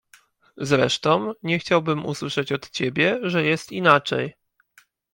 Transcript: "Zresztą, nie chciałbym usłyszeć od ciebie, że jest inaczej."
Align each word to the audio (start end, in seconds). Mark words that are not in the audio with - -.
"Zresztą, 0.57 1.31
nie 1.43 1.59
chciałbym 1.59 2.05
usłyszeć 2.05 2.51
od 2.51 2.69
ciebie, 2.69 3.19
że 3.21 3.43
jest 3.43 3.71
inaczej." 3.71 4.33